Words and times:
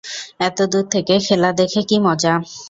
এতদূর 0.41 0.85
থেকে 0.93 1.13
খেলা 1.25 1.49
দেখে 1.59 1.81
কী 1.89 1.97
মজা? 2.05 2.33